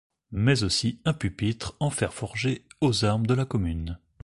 Mais 0.31 0.63
aussi 0.63 0.99
un 1.05 1.13
pupitre 1.13 1.77
en 1.79 1.91
fer 1.91 2.11
forgé 2.11 2.65
aux 2.81 3.05
armes 3.05 3.27
de 3.27 3.35
la 3.35 3.45
commune. 3.45 3.99